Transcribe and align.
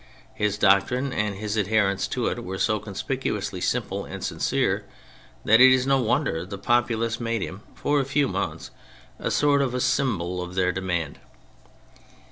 His 0.33 0.57
doctrine 0.57 1.13
and 1.13 1.35
his 1.35 1.55
adher 1.55 1.91
ence 1.91 2.07
to 2.07 2.25
it 2.25 2.43
were 2.43 2.57
so 2.57 2.79
conspicuously 2.79 3.61
simple 3.61 4.03
and 4.03 4.23
sincere 4.23 4.83
that 5.45 5.61
it 5.61 5.71
is 5.71 5.85
no 5.85 6.01
wonder 6.01 6.43
the 6.43 6.57
populace 6.57 7.19
made 7.19 7.43
him 7.43 7.61
(for 7.75 7.99
a 7.99 8.03
few 8.05 8.27
months) 8.27 8.71
a 9.19 9.29
sort 9.29 9.61
of 9.61 9.79
symbol 9.83 10.41
of 10.41 10.55
their 10.55 10.71
demand. 10.71 11.19